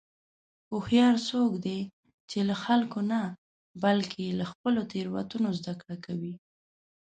[0.69, 1.79] هوښیار څوک دی
[2.29, 3.21] چې له خلکو نه،
[3.83, 6.33] بلکې له خپلو تېروتنو زدهکړه کوي.